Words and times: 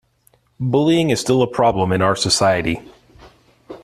Bullying 0.59 1.11
is 1.11 1.19
still 1.19 1.43
a 1.43 1.47
problem 1.47 1.91
in 1.91 2.01
our 2.01 2.15
society. 2.15 2.81